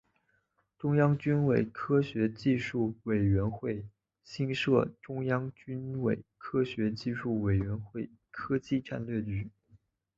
[0.79, 3.85] 中央军委科学技术委员会
[4.23, 9.51] 新设中央军委科学技术委员会科技战略局。